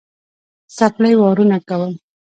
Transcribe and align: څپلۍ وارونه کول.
څپلۍ 0.75 1.13
وارونه 1.17 1.57
کول. 1.69 1.91